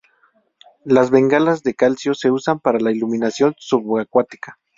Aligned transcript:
Las 0.83 1.11
bengalas 1.11 1.61
de 1.61 1.75
calcio 1.75 2.15
se 2.15 2.31
usan 2.31 2.59
para 2.59 2.79
la 2.79 2.91
iluminación 2.91 3.53
subacuática. 3.59 4.57